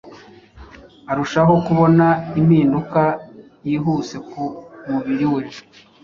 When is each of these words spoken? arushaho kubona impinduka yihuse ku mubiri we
arushaho 1.11 1.53
kubona 1.65 2.05
impinduka 2.39 3.01
yihuse 3.69 4.15
ku 4.29 4.43
mubiri 4.93 5.25
we 5.33 5.41